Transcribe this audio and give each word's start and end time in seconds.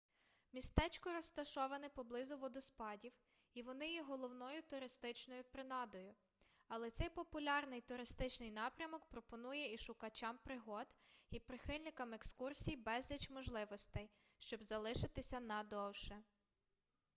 містечко 0.53 1.13
розташоване 1.13 1.89
поблизу 1.89 2.37
водоспадів 2.37 3.11
і 3.53 3.61
вони 3.61 3.87
є 3.89 4.03
головною 4.03 4.61
туристичною 4.61 5.43
принадою 5.43 6.13
але 6.67 6.89
цей 6.91 7.09
популярний 7.09 7.81
туристичний 7.81 8.51
напрямок 8.51 9.05
пропонує 9.05 9.73
і 9.73 9.77
шукачам 9.77 10.37
пригод 10.43 10.95
і 11.31 11.39
прихильникам 11.39 12.13
екскурсій 12.13 12.75
безліч 12.75 13.29
можливостей 13.29 14.09
щоб 14.39 14.63
залишитися 14.63 15.39
на 15.39 15.63
довше 15.63 16.23